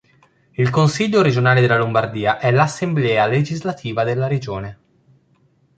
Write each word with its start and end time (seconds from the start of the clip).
Il 0.53 0.71
Consiglio 0.71 1.21
regionale 1.21 1.61
della 1.61 1.77
Lombardia 1.77 2.39
è 2.39 2.49
l'assemblea 2.49 3.27
legislativa 3.27 4.03
della 4.03 4.25
regione. 4.25 4.79